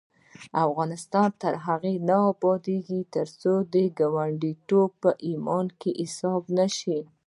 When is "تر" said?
1.41-1.53